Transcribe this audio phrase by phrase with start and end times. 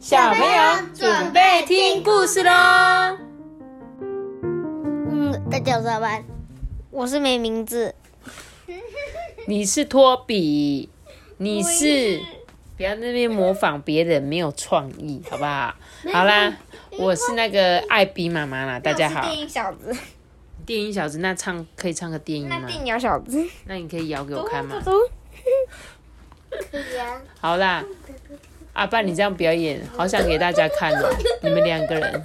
[0.00, 2.50] 小朋友准备听故事喽。
[4.00, 6.24] 嗯，大家早安，
[6.90, 7.94] 我是没名字。
[9.46, 10.88] 你是托比，
[11.36, 12.18] 你是
[12.78, 15.74] 不要那边模仿别人，没有创意，好不好？
[16.10, 16.56] 好啦，
[16.98, 19.20] 我是那个艾比妈妈啦，大家好。
[19.20, 19.94] 电影小子，
[20.64, 22.62] 电影小子，那唱可以唱个电影吗？
[22.66, 24.80] 电影小子，那你可以摇给我看吗？
[24.82, 27.20] 可以啊。
[27.38, 27.84] 好啦，
[28.72, 31.08] 阿爸，你这样表演，好想给大家看哦。
[31.42, 32.22] 你们两个人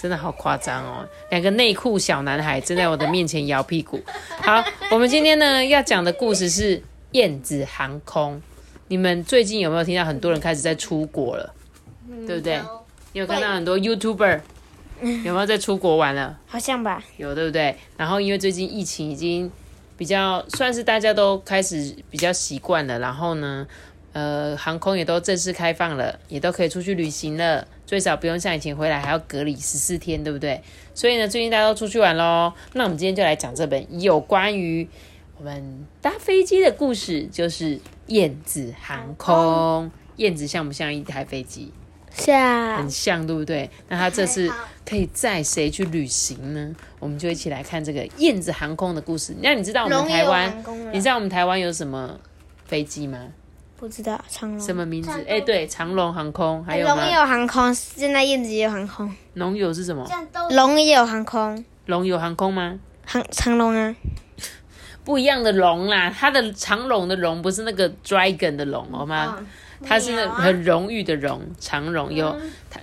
[0.00, 4.00] 真的好夸张哦，两个内裤小男孩正在我的面前摇屁股。
[4.40, 8.40] 好，我们今天呢要讲的故事是燕子航空。
[8.88, 11.54] 你们最近有没有听到很多人开始在出国了？
[12.26, 12.60] 对不对？
[13.12, 14.40] 你有看到很多 YouTuber
[15.00, 16.38] 有没有在出国玩了？
[16.46, 17.02] 好像吧。
[17.16, 17.74] 有，对不对？
[17.96, 19.50] 然后因为最近疫情已经
[19.96, 23.66] 比较算是大家都开始比较习惯了，然后呢，
[24.14, 30.62] 呃，航空也都正式开放了，也都可以出去旅行了，最少不用像以前回来还要隔离十四天，对不对？
[30.94, 32.52] 所以呢，最近大家都出去玩喽。
[32.74, 34.88] 那我们今天就来讲这本有关于
[35.36, 39.90] 我们搭飞机的故事，就是燕子航空。
[40.16, 41.72] 燕子像不像一台飞机？
[42.12, 43.68] 像很像，对不对？
[43.88, 44.48] 那它这次
[44.88, 46.72] 可以载谁去旅行呢？
[47.00, 49.34] 我们就一起来看这个燕子航空的故事。
[49.42, 52.20] 那你知道我们台湾，你知道我们台湾有什么
[52.64, 53.18] 飞机吗？
[53.84, 55.10] 不知道长龙什么名字？
[55.28, 56.94] 哎，对，长龙航空，还有吗？
[56.94, 59.14] 龙友航空，现在燕子也有航空。
[59.34, 60.08] 龙友是什么？
[60.52, 61.62] 龙也有航空。
[61.84, 62.78] 龙友航空吗？
[63.04, 63.94] 航长龙啊，
[65.04, 69.38] 不一样的龙啦，它的长龙的龙不是那个 dragon 的龙，好吗？
[69.86, 72.34] 它是很荣誉的荣，长荣有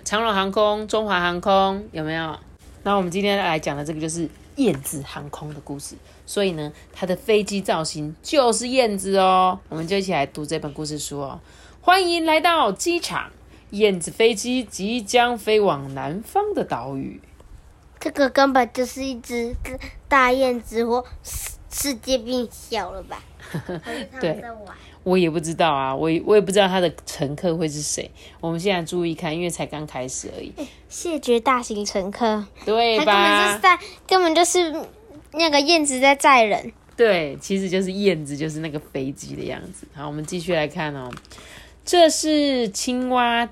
[0.06, 2.38] 长荣航空、中华航空有没有？
[2.84, 5.96] 那我们今天来讲的这个就是燕子航空的故事，
[6.32, 9.60] 所以呢，它的飞机造型就是燕子哦。
[9.68, 11.42] 我们就一起来读这本故事书哦。
[11.82, 13.30] 欢迎来到机场，
[13.72, 17.20] 燕子飞机即将飞往南方的岛屿。
[18.00, 19.54] 这个根本就是一只
[20.08, 21.04] 大燕子，或
[21.70, 23.22] 世界变小了吧？
[24.22, 24.42] 对。
[25.04, 28.10] 我也不知道啊，我我也不知道它的乘客会是谁。
[28.40, 30.54] 我们现在注意看，因为才刚开始而已。
[30.88, 33.06] 谢绝大型乘客，对吧？
[33.06, 34.86] 根本就是在，根本就是
[35.34, 36.72] 那个燕子在载人。
[36.98, 39.88] 对，其实就是燕子，就是那个飞机的样子。
[39.94, 41.10] 好，我们继续来看哦。
[41.84, 43.50] 这是青蛙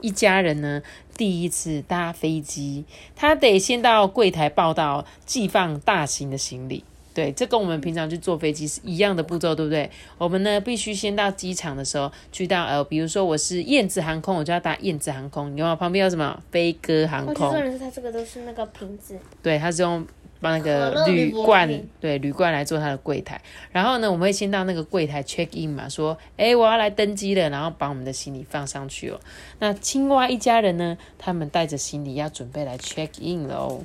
[0.00, 0.82] 一家人呢
[1.16, 6.82] 第一次搭飞机，他得先到柜台报到，寄放大型的行李。
[7.12, 9.90] 对，这跟我们平常去坐飞机是一样的步骤，对不对？
[10.16, 15.54] 我们呢必须先到机场的时候，去到呃，比如说我是燕子航空，我就要搭燕子航空。
[15.56, 17.34] 你看旁边有什么飞鸽航空？
[17.34, 19.18] 重点是它这个都是那个瓶子。
[19.42, 20.06] 对，它是用
[20.40, 23.40] 把那个铝罐，对铝罐来做他的柜台。
[23.70, 29.20] 然后呢，我们会先到那个柜台 check in 嘛，说，哎，我要来登机了，然后把我们的行李放上去哦。
[29.58, 33.84] 那青蛙一家人呢，他们带着行李要准备来 check in 了哦。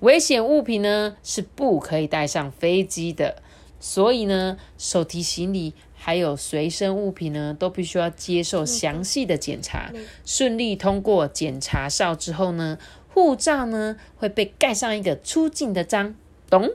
[0.00, 3.36] 危险物品呢是不可以带上飞机的，
[3.78, 9.92] 所以呢，手提行李还有随身物品呢，都必须要接受详细的检查。
[10.24, 12.76] 顺利通过检查哨之后呢，
[13.12, 16.14] 护照呢会被盖上一个出境的章，
[16.50, 16.70] 懂？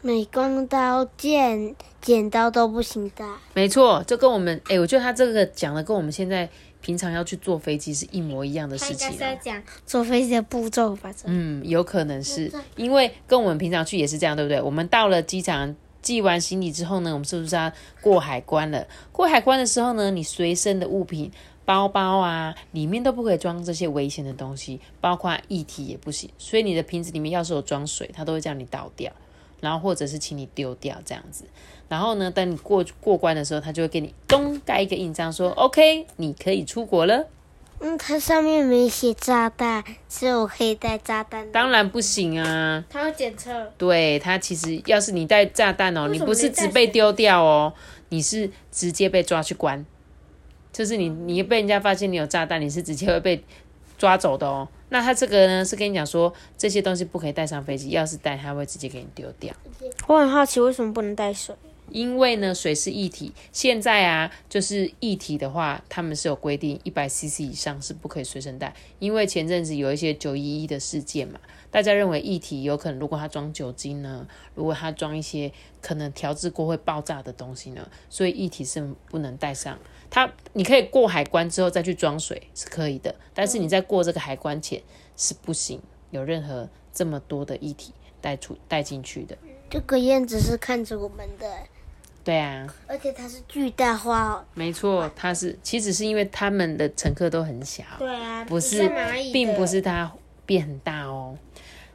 [0.00, 3.24] 美工刀、剪剪刀都不行的。
[3.54, 6.48] 没错，就跟我们哎，我觉得他这个讲的跟我们现在。
[6.82, 9.06] 平常要去坐飞机是一模一样的事情。
[9.06, 11.14] 他应该是讲坐飞机的步骤吧？
[11.26, 14.60] 嗯，有可能是因为跟我们平常去也是这样，对不对？
[14.60, 18.84] 我们到了机场寄完行李之后呢，我们是不是要过海关了？
[19.12, 21.30] 过海关的时候呢，你随身的物品、
[21.64, 26.30] 包包啊，里面都不可以装这些危险的东西，包括液体也不行。
[26.38, 29.12] 所以你的瓶子里面要是有装水，它都会叫你倒掉，
[29.60, 31.44] 然后或者是请你丢掉这样子。
[31.88, 37.26] 然后呢，等你过过关的时候，他就会给你咚盖一个印章，说 OK，你可以出国了。
[37.84, 41.50] 嗯，它上面没写炸弹，所以我可以带炸弹。
[41.50, 42.84] 当然不行啊！
[42.88, 43.72] 它要检测。
[43.76, 47.74] 对它其实，要是你带炸弹哦，你不是只被丢掉哦，
[48.10, 49.84] 你是直接被抓去关。
[50.72, 53.44] 就是你，你被人家发现你有炸弹，你是直接会被
[53.98, 54.66] 抓走的哦。
[54.88, 59.54] 那他这个呢，是跟你讲说这些东西不可以带上飞机，要是带，他会直接给你丢掉。
[60.06, 61.54] 我很好奇，为什么不能带水？
[61.90, 63.32] 因为呢，水是液体。
[63.52, 68.74] 现在啊，就是液体的话，他们是有规定，一百 CC 以上是不可以随身带。
[68.98, 71.38] 因为前阵子有一些九一一的事件嘛，
[71.70, 75.52] 大家认为液体有可能，如果它装酒精呢，如果它装一些
[75.82, 79.78] 可能调制过会爆炸的东西呢，所以液体是不能带上。
[80.14, 84.78] 它你可以过海关之后再去装水是可以的，但是你在过这个海关前
[85.16, 85.80] 是不行，
[86.10, 89.34] 有任何这么多的液体带出带进去的。
[89.70, 91.50] 这个燕子是看着我们的。
[92.22, 94.44] 对啊，而且它是巨大化。
[94.52, 98.86] 没错，它是其实是因为他们的乘客都很小，对啊，不是
[99.32, 100.12] 并不是它
[100.44, 101.38] 变很大哦。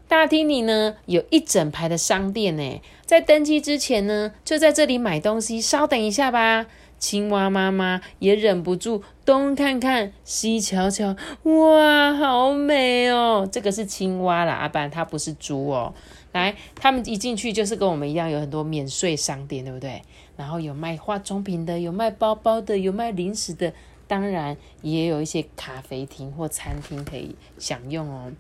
[0.08, 5.62] 大厅里呢有一整排的商店呢，在登机之前呢，就在这里买东西。
[5.62, 6.66] 稍等一下吧，
[7.00, 13.48] 青蛙妈妈也忍不住东看看西瞧瞧，哇，好美哦！
[13.52, 15.94] 这个是青蛙啦，阿班它不是猪哦。
[16.32, 20.02] 来，他们一进去就是跟我们一样，有很多免税商店，对不对？
[20.36, 23.74] 然后有卖化妆品的，有卖包包的，有卖零食的，
[24.08, 28.32] 当然也有一些咖啡厅或餐厅可以享用哦。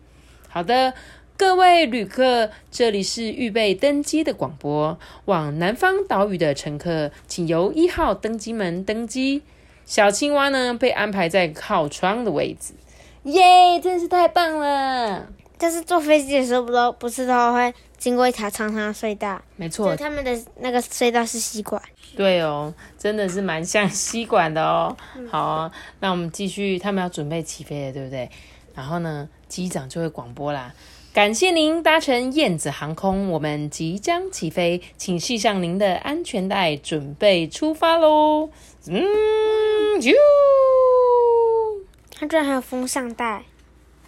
[0.50, 0.94] 好的。
[1.38, 4.98] 各位旅客，这里是预备登机的广播。
[5.25, 9.44] 往南方岛屿的乘客，请由一号登机门登机。
[9.86, 12.74] 小青蛙呢，被安排在靠窗的位置。
[13.25, 15.28] 耶，真是太棒了！
[15.60, 19.40] 但是坐飞机的时候，不都不是都会经过一条长长的隧道？
[19.57, 21.80] 没错，他们的那个隧道是吸管。
[22.16, 24.98] 对哦，真的是蛮像吸管的哦。
[25.30, 28.28] 好啊，那我们继续，他们要准备起飞了，对不对？
[28.74, 30.73] 然后呢，机长就会广播啦。
[31.13, 38.49] 感谢您搭乘燕子航空，我们即将起飞，请系上您的安全带，准备出发喽！
[38.88, 39.03] 嗯，
[39.99, 40.13] 啾，
[42.11, 43.44] 它居然还有风扇带，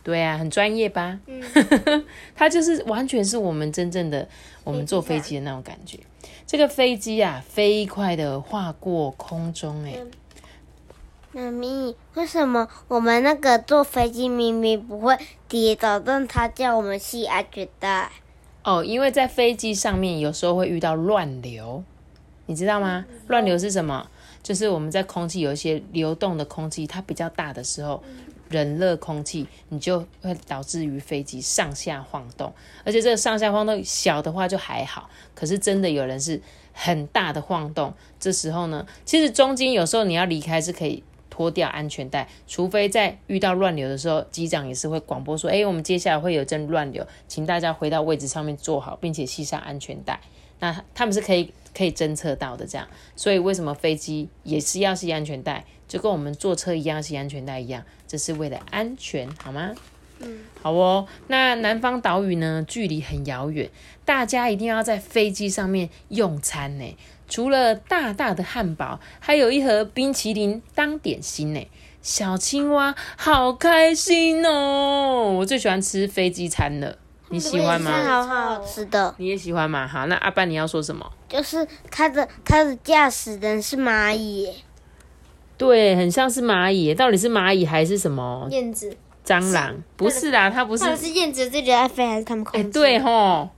[0.03, 1.19] 对啊，很专业吧？
[1.25, 1.41] 嗯，
[2.36, 4.30] 它就是完全是我们真正的
[4.63, 5.97] 我们坐飞机的那种感觉。
[6.45, 9.97] 这个飞机啊，飞快的划过空中，哎。
[11.31, 15.16] 妈咪，为什么我们那个坐飞机明明不会
[15.48, 18.10] 跌倒，但他叫我们系安全带？
[18.64, 21.84] 哦，因为在飞机上面有时候会遇到乱流，
[22.48, 23.06] 你知道吗？
[23.28, 24.10] 乱流是什么？
[24.42, 28.02] 就是我们在空气有一些流动的空气，它比较大的时候，
[28.50, 32.52] 冷热空气，你就会导致于飞机上下晃动。
[32.84, 36.42] 而且这个上下晃动小的话就还好，可是真的有人是
[36.74, 41.04] 很大的晃动，这时候呢，其实中间有时候你要离开是可以。
[41.39, 50.19] 脱掉安全带，除非在遇到乱流的时候，机长也是会广播说：“哎，我们接下来会有阵乱流，请大家回到位置上面坐好，并且系上安全带。”
[50.59, 52.86] 那他们是可以可以侦测到的，这样。
[53.15, 59.74] 所以为什么飞机也是要系安全带，就跟我们坐车一样系安全带一样，这是为了安全，好吗？
[60.19, 61.07] 嗯，好哦。
[61.27, 63.69] 那南方岛屿呢，距离很遥远，
[64.03, 66.97] 大家一定要在飞机上面用餐呢。
[67.30, 71.66] 除了大大的汉堡，还有一盒冰淇淋当点心呢。
[72.02, 75.36] 小青蛙好开心哦！
[75.38, 76.98] 我最喜欢吃飞机餐了，
[77.28, 77.92] 你喜欢吗？
[77.92, 79.86] 好好吃的，你也喜欢吗？
[79.86, 81.06] 好，那阿班你要说什么？
[81.28, 84.50] 就是它的它的驾驶人是蚂蚁，
[85.58, 88.48] 对，很像是蚂蚁，到底是蚂蚁还是什么？
[88.50, 89.75] 燕子、蟑螂？
[89.98, 90.96] 不是啦，它不是。
[90.96, 92.70] 是燕子自己在飞，还是他们控制？
[92.70, 93.50] 对吼。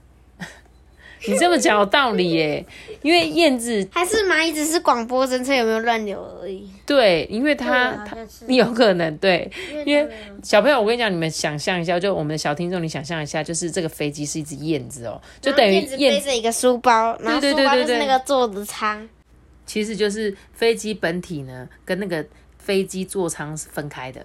[1.26, 2.66] 你这么讲有道理耶，
[3.02, 6.68] 因为燕子还是蚂蚁，只是广播侦测有没有乱流而已。
[6.84, 8.16] 对，因为它它
[8.48, 9.50] 有可能对，
[9.86, 10.08] 因为
[10.42, 19.08] 小朋友，我跟你讲，你们想象一下，就我们的小听众，你想象一下，就是这个飞机是一只燕子哦，就等于燕子背着一个书包，然后书包就是那个座子舱，
[19.64, 22.24] 其实就是飞机本体呢跟那个
[22.58, 24.24] 飞机座舱是分开的，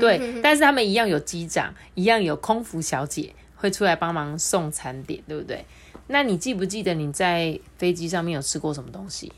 [0.00, 5.64] 对，但是他们一样有机长，一样有空服小姐会出来帮忙送餐点，对不对？
[6.12, 9.32] 那你记不记得你在飞机上面有吃过什么东西？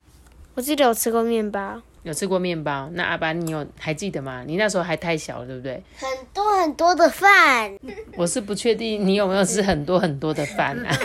[0.54, 2.90] 我记得有吃过面包，有吃过面包。
[2.94, 4.42] 那阿班，你有还记得吗？
[4.46, 5.82] 你那时候还太小了，对不对？
[5.96, 7.72] 很多很多的饭，
[8.16, 10.96] 我是不确定你有没有吃很多很多的饭啊。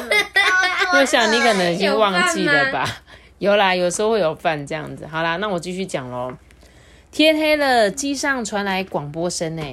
[0.94, 2.86] 我想你可能已经忘记了吧？
[3.38, 5.06] 有啦，有时候会有饭这样子。
[5.06, 6.34] 好啦，那我继续讲喽。
[7.12, 9.64] 天黑了，机上传来广播声呢。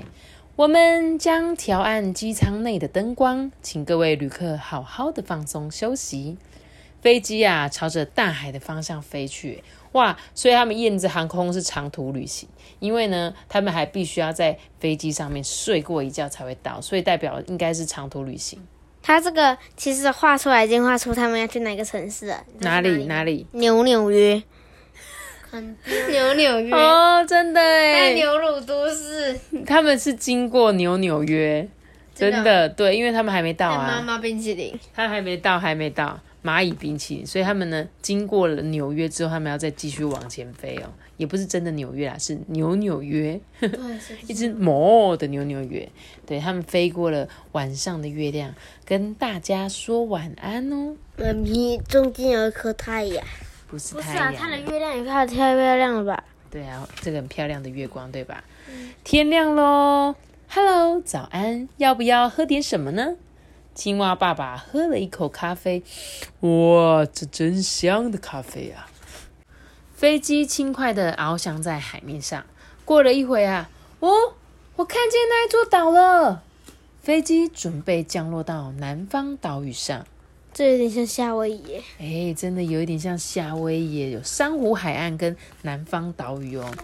[0.57, 6.39] 我们将调暗机舱内的灯光，请各位旅客好好的放松休息。
[7.03, 10.17] 飞机啊，朝着大海的方向飞去，哇！
[10.35, 12.49] 所以他们燕子航空是长途旅行，
[12.79, 18.59] 因为呢，他们还必须要在飞机上面睡过一觉才会到，所以代表应该是长途旅行。
[19.03, 22.43] 他这个其实画出来已经画出他们要去哪个城市了？
[22.61, 23.05] 哪里？
[23.05, 23.47] 哪里？
[23.53, 24.43] 纽纽约。
[25.61, 26.73] 牛纽约。
[26.73, 31.67] 哦，真的哎，牛乳都市，他们是经过牛纽约，
[32.15, 32.69] 真的。
[32.69, 33.87] 对，因为他们还没到啊。
[33.87, 36.19] 妈妈冰淇淋，他还没到，还没到。
[36.45, 40.87] 蚂蚁冰淇淋，所以他们呢，经过了纽约之后，他们要再继续往前飞哦，
[41.17, 43.41] 也不是真的纽约啊，是牛纽约，
[44.29, 45.89] 一只魔的牛纽约，
[46.25, 50.95] 对他们飞过了晚上的月亮，跟大家说晚安哦。
[51.17, 53.27] 妈咪，中间有一颗太阳。
[53.69, 56.25] 不是太阳，它的月亮也太漂亮了吧？
[56.51, 58.43] 对啊，这个很漂亮的月光，对吧？
[59.05, 60.15] 天亮喽
[60.49, 63.17] ，Hello，早安，要不要喝点什么呢？
[63.75, 65.83] 青蛙爸爸喝了一口咖啡，
[66.41, 68.89] 哇，这真香的咖啡啊！
[69.95, 72.45] 飞机轻快地翱翔在海面上。
[72.85, 73.69] 过了一会啊，
[74.01, 74.35] 哦，
[74.77, 76.43] 我看见那一座岛了。
[77.03, 80.07] 飞机准备降落到南方岛屿上。
[80.57, 81.83] 这有点像夏威夷。
[81.99, 86.75] 哎，真的有一点像夏威夷，有珊瑚海岸跟南方岛屿哦。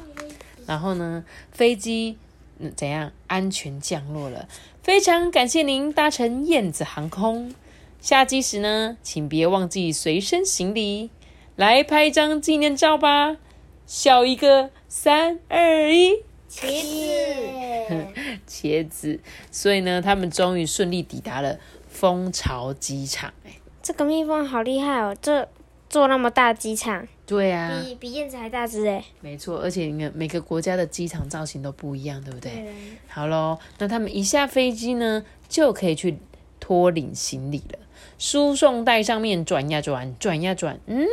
[0.67, 2.19] 然后呢，飞机
[2.59, 4.47] 嗯怎样安全降落了？
[4.83, 7.55] 非常感谢您搭乘燕子航空。
[7.99, 11.09] 下机时呢，请别忘记随身行李。
[11.57, 13.39] 来拍一张纪念照吧！
[13.87, 18.07] 笑一个，三二一，茄子，
[18.47, 19.21] 茄子。
[19.51, 23.33] 所以呢，他们终于顺利抵达了蜂巢机场。
[23.45, 25.17] 哎，这个蜜蜂好厉害哦！
[25.21, 25.49] 这
[25.89, 29.05] 做那么大机场，对啊，比比燕子还大只哎。
[29.21, 32.65] 没错，而且你看每个国家的机场造型都不一样，对不对？
[33.09, 36.19] 好喽，那他们一下飞机呢，就可以去
[36.61, 37.79] 拖领行李了。
[38.19, 41.05] 输送带上面转呀转，转呀转，嗯，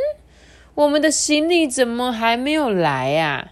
[0.75, 3.51] 我们的行李怎么还没有来啊？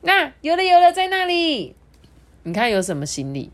[0.00, 1.76] 那有了有了，在那里。
[2.44, 3.50] 你看有什么行李？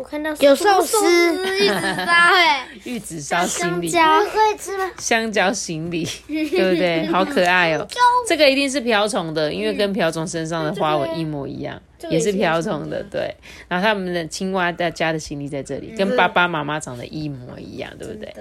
[0.00, 0.96] 我看到有寿司、
[1.60, 4.90] 玉子烧，哎，玉子烧行李，香蕉可以吃吗？
[4.98, 7.04] 香蕉行李，对不对？
[7.12, 7.86] 好可爱哦！
[8.26, 11.78] 这个一定是瓢虫的，因为跟瓢虫身上的花纹一模一样。
[12.08, 13.36] 也是瓢虫的，对。
[13.68, 18.34] 然后他们的青蛙大家的行李在这里，跟爸爸妈妈长得一模一样，对不对？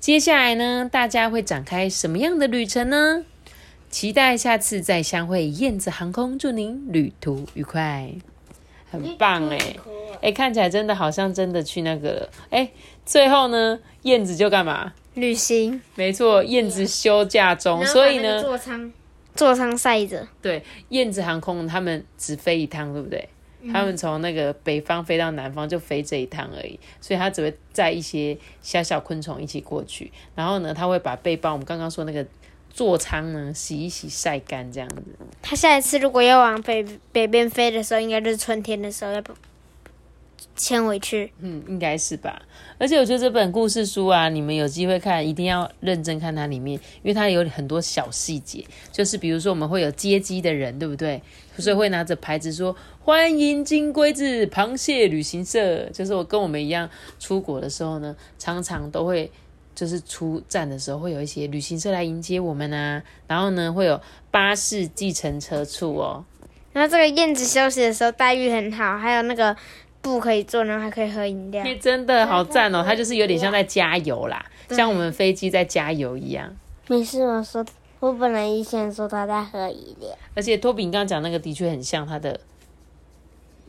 [0.00, 3.22] 接下来呢，大家会展开什么样的旅程呢？
[3.88, 5.46] 期待下次再相会。
[5.46, 8.10] 燕子航空祝您旅途愉快，
[8.90, 9.58] 很棒哎
[10.22, 12.70] 哎，看起来真的好像真的去那个哎。
[13.04, 14.92] 最后呢，燕子就干嘛？
[15.14, 15.80] 旅行。
[15.94, 18.42] 没错，燕子休假中，所以呢。
[18.42, 18.92] 座舱。
[19.34, 23.28] 座舱晒着，对，燕子航空他们只飞一趟，对不对？
[23.72, 30.10] 他们从那个北方飞到南方就飞这一趟而已，所以他只会载一些小小昆虫一起过去。
[30.34, 32.24] 然后呢，他会把背包，我们刚刚说那个
[32.76, 35.02] 座舱呢，洗一洗晒干这样子。
[35.40, 39.32] 他下一次如果要往北北边飞的时候，应该就是春天的时候要不。
[40.54, 42.40] 牵回去，嗯，应该是吧。
[42.78, 48.64] 而且我觉得这本故事书啊，你们有机会看，一定要认真看它里面，因为它有很多小细节。
[48.90, 51.20] 就是比如说，我们会有接机的人，对不对？
[51.58, 55.84] 所以会拿着牌子说“欢迎金龟子螃蟹旅行社”。
[55.92, 59.30] 就是我跟我们一样出国的时候呢，常常都会
[59.76, 63.00] 就是出站的时候会有一些旅行社来迎接我们啊。
[63.28, 64.00] 然后呢，会有
[64.32, 66.24] 巴士、计程车处哦。
[66.72, 69.56] 那这个燕子休息的时候待遇很好，还有那个。
[70.02, 72.84] 不可以坐，然后还可以喝饮料，真的好赞哦！
[72.86, 76.54] 它就是有点像在加油啦，像我们飞机在加油一样。
[76.86, 77.66] 没事，我说
[77.98, 80.16] 我本来以前说他在喝饮料。
[80.36, 82.38] 而且托比，你刚刚讲那个的确很像他的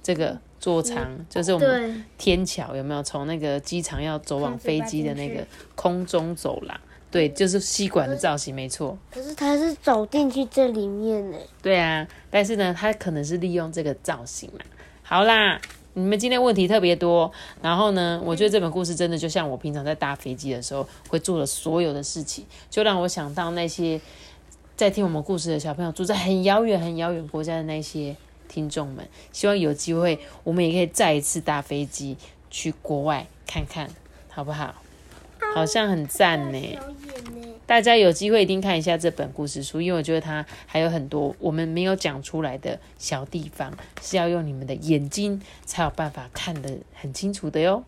[0.03, 5.45] 这个座舱，就是我们天桥有没有从那个机场要走往飞机的那个
[5.75, 6.79] 空中走廊？
[7.09, 8.97] 对，就是吸管的造型，没错。
[9.11, 11.37] 可是它是走进去这里面呢。
[11.61, 14.59] 对啊，但是呢，它可能是利用这个造型嘛。
[15.03, 15.59] 好啦。
[15.93, 23.99] 你们今天问题特别多，然后呢，我觉得这本故事真的就像我平常在搭飞机的时候会做的所有的事情，就让我想到那些
[24.75, 28.15] 在听我们故事的小朋友，住在很遥远、很遥远国家的那些
[28.47, 29.07] 听众们。
[29.31, 32.17] 希望有机会，我们也可以再一次搭飞机
[32.49, 33.89] 去国外看看，
[34.29, 34.75] 好不好？
[35.55, 36.79] 好像很赞呢。
[37.65, 47.83] 大家有机会一定看一下这本故事书，因为我觉得它还有很多我们没有讲出来的小地方，是要用你们的眼睛才有办法看得很清楚的哟。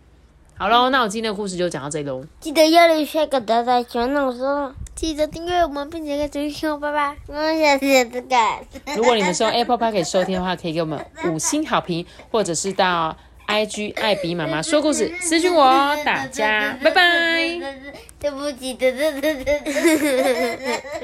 [0.59, 2.21] 好喽，那我今天的故事就讲到这里喽。
[2.41, 7.15] 记得要留下个大大喜欢我说，记得订阅我们，并且给主续拜拜。
[7.27, 8.97] 我们下次再见。
[8.97, 10.99] 如果你们是用 Apple Park 可以收听的话，可以给我们
[11.31, 13.15] 五星好评，或者是到
[13.47, 15.63] IG 艾比妈妈说故事私信我。
[15.63, 17.57] 哦大家拜拜。
[18.19, 20.83] 对不起，对对对对对。